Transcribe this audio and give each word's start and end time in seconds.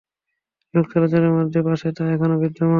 লোক 0.73 0.85
চলাচলের 0.91 1.31
পথের 1.35 1.63
পাশে 1.67 1.87
তা 1.97 2.03
এখনও 2.15 2.35
বিদ্যমান। 2.41 2.69